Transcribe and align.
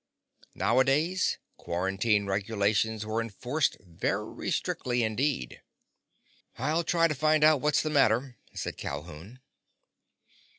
Nowadays 0.55 1.37
quarantine 1.57 2.25
regulations 2.25 3.05
were 3.05 3.21
enforced 3.21 3.77
very 3.83 4.49
strictly 4.49 5.03
indeed. 5.03 5.61
"I'll 6.57 6.83
try 6.83 7.07
to 7.07 7.13
find 7.13 7.43
out 7.43 7.61
what's 7.61 7.83
the 7.83 7.91
matter," 7.91 8.35
said 8.55 8.77
Calhoun. 8.77 9.41